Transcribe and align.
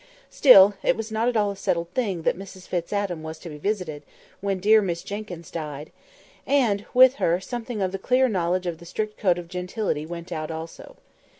Still, 0.31 0.73
it 0.81 0.97
was 0.97 1.11
not 1.11 1.29
at 1.29 1.37
all 1.37 1.51
a 1.51 1.55
settled 1.55 1.89
thing 1.93 2.23
that 2.23 2.35
Mrs 2.35 2.67
Fitz 2.67 2.91
Adam 2.91 3.21
was 3.21 3.37
to 3.37 3.49
be 3.49 3.59
visited, 3.59 4.01
when 4.39 4.57
dear 4.59 4.81
Miss 4.81 5.03
Jenkyns 5.03 5.51
died; 5.51 5.91
and, 6.47 6.85
with 6.95 7.17
her, 7.17 7.39
something 7.39 7.83
of 7.83 7.91
the 7.91 7.99
clear 7.99 8.27
knowledge 8.27 8.65
of 8.65 8.79
the 8.79 8.85
strict 8.87 9.19
code 9.19 9.37
of 9.37 9.47
gentility 9.47 10.07
went 10.07 10.31
out 10.31 10.49
too. 10.71 10.95